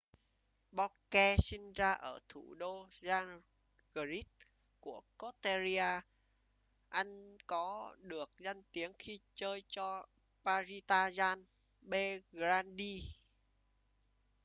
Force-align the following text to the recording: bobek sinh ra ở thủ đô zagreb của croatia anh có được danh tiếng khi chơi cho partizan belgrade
bobek 0.75 1.13
sinh 1.47 1.67
ra 1.79 1.91
ở 2.11 2.19
thủ 2.29 2.43
đô 2.55 2.87
zagreb 3.01 4.23
của 4.79 5.01
croatia 5.19 5.91
anh 6.89 7.37
có 7.47 7.95
được 8.01 8.31
danh 8.37 8.63
tiếng 8.71 8.91
khi 8.99 9.19
chơi 9.33 9.63
cho 9.67 10.05
partizan 10.43 11.43
belgrade 11.81 12.99